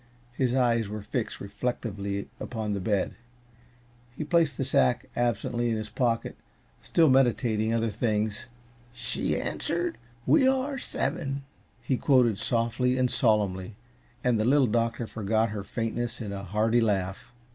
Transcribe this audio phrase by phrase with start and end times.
[0.31, 3.13] His eyes were fixed reflectively upon the bed.
[4.17, 6.35] He placed the sack absently in his pocket,
[6.81, 8.47] still meditating other things.
[8.93, 11.43] "She answered: 'We are seven,'"
[11.83, 13.75] he quoted softly and solemnly,
[14.23, 17.31] and the Little Doctor forgot her faintness in a hearty laugh.